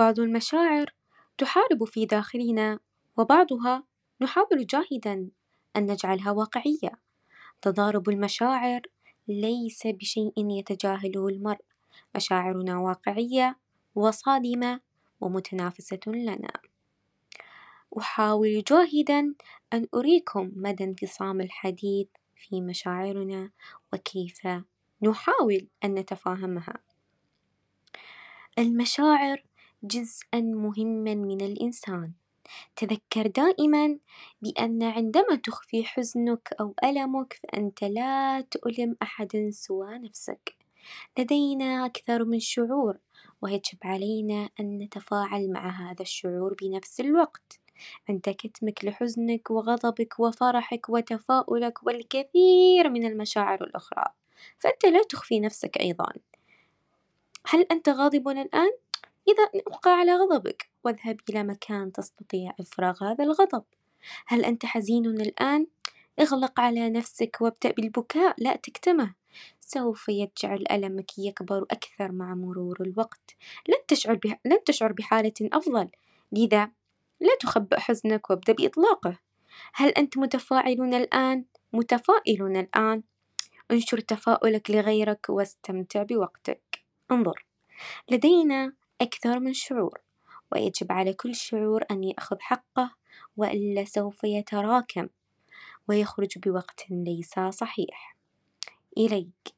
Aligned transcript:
بعض 0.00 0.20
المشاعر 0.20 0.94
تحارب 1.38 1.84
في 1.84 2.06
داخلنا 2.06 2.78
وبعضها 3.16 3.84
نحاول 4.20 4.66
جاهدًا 4.66 5.28
أن 5.76 5.86
نجعلها 5.86 6.30
واقعية، 6.30 6.92
تضارب 7.62 8.08
المشاعر 8.08 8.80
ليس 9.28 9.86
بشيء 9.86 10.32
يتجاهله 10.38 11.28
المرء، 11.28 11.60
مشاعرنا 12.16 12.78
واقعية 12.78 13.58
وصادمة 13.94 14.80
ومتنافسة 15.20 16.00
لنا، 16.06 16.52
أحاول 17.98 18.62
جاهدًا 18.70 19.34
أن 19.72 19.86
أريكم 19.94 20.52
مدى 20.56 20.84
انفصام 20.84 21.40
الحديث 21.40 22.08
في 22.36 22.60
مشاعرنا 22.60 23.50
وكيف 23.92 24.48
نحاول 25.02 25.68
أن 25.84 25.94
نتفهمها، 25.94 26.74
المشاعر 28.58 29.49
جزءًا 29.82 30.40
مهمًا 30.40 31.14
من 31.14 31.40
الإنسان، 31.40 32.12
تذكر 32.76 33.26
دائمًا 33.26 33.98
بأن 34.42 34.82
عندما 34.82 35.36
تخفي 35.44 35.84
حزنك 35.84 36.50
أو 36.60 36.74
ألمك 36.84 37.40
فأنت 37.42 37.84
لا 37.84 38.40
تؤلم 38.40 38.96
أحدًا 39.02 39.50
سوى 39.50 39.98
نفسك، 39.98 40.56
لدينا 41.18 41.86
أكثر 41.86 42.24
من 42.24 42.40
شعور 42.40 42.98
ويجب 43.42 43.78
علينا 43.84 44.50
أن 44.60 44.78
نتفاعل 44.78 45.52
مع 45.52 45.70
هذا 45.70 46.02
الشعور 46.02 46.54
بنفس 46.62 47.00
الوقت، 47.00 47.60
عند 48.08 48.20
كتمك 48.22 48.84
لحزنك 48.84 49.50
وغضبك 49.50 50.20
وفرحك 50.20 50.88
وتفاؤلك 50.90 51.86
والكثير 51.86 52.90
من 52.90 53.06
المشاعر 53.06 53.64
الأخرى، 53.64 54.04
فأنت 54.58 54.86
لا 54.86 55.02
تخفي 55.10 55.40
نفسك 55.40 55.78
أيضًا، 55.80 56.12
هل 57.46 57.66
أنت 57.72 57.88
غاضب 57.88 58.28
الآن؟ 58.28 58.70
إذا 59.30 59.62
أبقى 59.66 59.90
على 59.90 60.12
غضبك 60.12 60.70
واذهب 60.84 61.20
إلى 61.30 61.44
مكان 61.44 61.92
تستطيع 61.92 62.54
إفراغ 62.60 63.04
هذا 63.04 63.24
الغضب، 63.24 63.64
هل 64.26 64.44
أنت 64.44 64.66
حزين 64.66 65.06
الآن؟ 65.06 65.66
اغلق 66.20 66.60
على 66.60 66.90
نفسك 66.90 67.36
وابدأ 67.40 67.70
بالبكاء 67.70 68.34
لا 68.38 68.56
تكتمه، 68.56 69.14
سوف 69.60 70.08
يجعل 70.08 70.64
ألمك 70.70 71.18
يكبر 71.18 71.62
أكثر 71.70 72.12
مع 72.12 72.34
مرور 72.34 72.76
الوقت، 72.80 73.36
لن 73.68 73.76
تشعر 73.88 74.18
لن 74.44 74.64
تشعر 74.66 74.92
بحالة 74.92 75.32
أفضل، 75.40 75.88
لذا 76.32 76.70
لا 77.20 77.36
تخبأ 77.40 77.78
حزنك 77.78 78.30
وابدأ 78.30 78.52
بإطلاقه، 78.52 79.18
هل 79.74 79.88
أنت 79.88 80.18
متفاعل 80.18 80.94
الآن؟ 80.94 81.44
متفائل 81.72 82.56
الآن؟ 82.56 83.02
انشر 83.70 84.00
تفاؤلك 84.00 84.70
لغيرك 84.70 85.26
واستمتع 85.28 86.02
بوقتك، 86.02 86.84
انظر. 87.10 87.46
لدينا 88.10 88.72
أكثر 89.00 89.40
من 89.40 89.52
شعور 89.52 90.00
ويجب 90.52 90.92
على 90.92 91.12
كل 91.12 91.34
شعور 91.34 91.84
أن 91.90 92.04
يأخذ 92.04 92.36
حقه 92.40 92.94
وإلا 93.36 93.84
سوف 93.84 94.24
يتراكم 94.24 95.08
ويخرج 95.88 96.38
بوقت 96.38 96.84
ليس 96.90 97.40
صحيح، 97.50 98.16
إليك. 98.98 99.54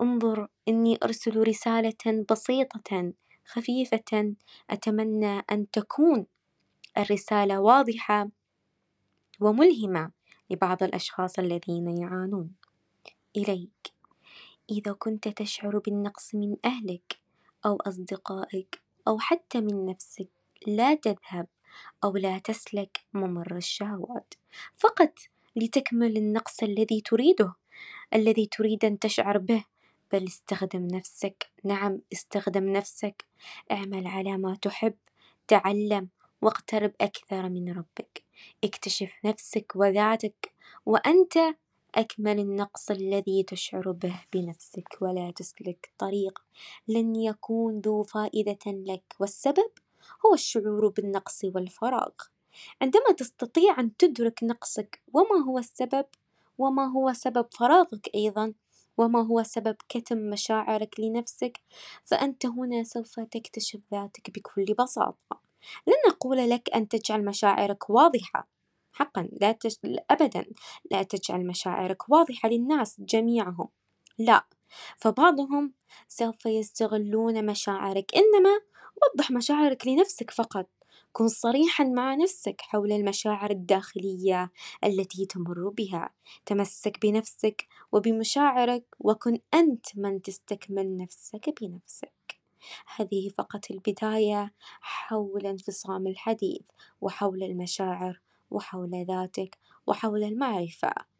انظر 0.00 0.48
إني 0.68 0.98
أرسل 1.02 1.48
رسالة 1.48 2.24
بسيطة 2.30 3.12
خفيفة 3.46 4.34
أتمنى 4.70 5.42
أن 5.52 5.70
تكون 5.70 6.26
الرسالة 6.98 7.60
واضحة 7.60 8.28
وملهمة 9.40 10.10
لبعض 10.50 10.82
الأشخاص 10.82 11.38
الذين 11.38 11.98
يعانون، 11.98 12.54
إليك. 13.36 13.92
إذا 14.70 14.92
كنت 14.92 15.28
تشعر 15.28 15.78
بالنقص 15.78 16.34
من 16.34 16.56
أهلك 16.64 17.21
أو 17.66 17.76
أصدقائك 17.76 18.82
أو 19.08 19.18
حتى 19.18 19.60
من 19.60 19.86
نفسك. 19.86 20.28
لا 20.66 20.94
تذهب 20.94 21.46
أو 22.04 22.16
لا 22.16 22.38
تسلك 22.38 23.00
ممر 23.14 23.56
الشهوات. 23.56 24.34
فقط 24.74 25.18
لتكمل 25.56 26.16
النقص 26.16 26.62
الذي 26.62 27.00
تريده، 27.00 27.54
الذي 28.14 28.46
تريد 28.46 28.84
أن 28.84 28.98
تشعر 28.98 29.38
به، 29.38 29.64
بل 30.12 30.24
استخدم 30.24 30.86
نفسك، 30.86 31.50
نعم 31.64 32.00
استخدم 32.12 32.72
نفسك، 32.72 33.24
اعمل 33.72 34.06
على 34.06 34.38
ما 34.38 34.54
تحب، 34.62 34.94
تعلم 35.48 36.08
واقترب 36.42 36.92
أكثر 37.00 37.48
من 37.48 37.72
ربك، 37.72 38.22
اكتشف 38.64 39.12
نفسك 39.24 39.72
وذاتك. 39.76 40.52
وأنت 40.86 41.38
أكمل 41.94 42.38
النقص 42.40 42.90
الذي 42.90 43.42
تشعر 43.42 43.90
به 43.92 44.20
بنفسك 44.32 44.88
ولا 45.00 45.30
تسلك 45.30 45.92
طريق 45.98 46.38
لن 46.88 47.16
يكون 47.16 47.80
ذو 47.80 48.02
فائدة 48.02 48.58
لك، 48.66 49.16
والسبب 49.20 49.70
هو 50.26 50.34
الشعور 50.34 50.88
بالنقص 50.88 51.44
والفراغ، 51.44 52.10
عندما 52.82 53.12
تستطيع 53.18 53.80
أن 53.80 53.96
تدرك 53.96 54.42
نقصك 54.44 55.02
وما 55.12 55.44
هو 55.48 55.58
السبب؟ 55.58 56.06
وما 56.58 56.84
هو 56.92 57.12
سبب 57.12 57.46
فراغك 57.58 58.10
أيضًا؟ 58.14 58.54
وما 58.98 59.22
هو 59.26 59.42
سبب 59.42 59.76
كتم 59.88 60.18
مشاعرك 60.18 61.00
لنفسك، 61.00 61.60
فأنت 62.04 62.46
هنا 62.46 62.84
سوف 62.84 63.20
تكتشف 63.20 63.80
ذاتك 63.92 64.30
بكل 64.30 64.64
بساطة، 64.78 65.40
لن 65.86 65.94
أقول 66.12 66.50
لك 66.50 66.70
أن 66.74 66.88
تجعل 66.88 67.24
مشاعرك 67.24 67.90
واضحة. 67.90 68.51
حقًا 68.92 69.28
لا 69.40 69.52
تج... 69.52 69.74
أبدًا 70.10 70.44
لا 70.90 71.02
تجعل 71.02 71.46
مشاعرك 71.46 72.08
واضحة 72.10 72.48
للناس 72.48 72.96
جميعهم، 73.00 73.68
لا، 74.18 74.46
فبعضهم 74.98 75.72
سوف 76.08 76.46
يستغلون 76.46 77.46
مشاعرك، 77.46 78.12
إنما 78.16 78.50
وضح 79.14 79.30
مشاعرك 79.30 79.86
لنفسك 79.86 80.30
فقط، 80.30 80.68
كن 81.12 81.28
صريحًا 81.28 81.84
مع 81.84 82.14
نفسك 82.14 82.60
حول 82.60 82.92
المشاعر 82.92 83.50
الداخلية 83.50 84.50
التي 84.84 85.26
تمر 85.26 85.68
بها، 85.68 86.10
تمسك 86.46 86.98
بنفسك 87.06 87.66
وبمشاعرك 87.92 88.84
وكن 89.00 89.38
أنت 89.54 89.86
من 89.96 90.22
تستكمل 90.22 90.96
نفسك 90.96 91.54
بنفسك، 91.62 92.12
هذه 92.96 93.28
فقط 93.38 93.70
البداية 93.70 94.52
حول 94.80 95.46
انفصام 95.46 96.06
الحديث 96.06 96.62
وحول 97.00 97.42
المشاعر 97.42 98.20
وحول 98.52 99.06
ذاتك 99.08 99.58
وحول 99.86 100.24
المعرفة. 100.24 101.11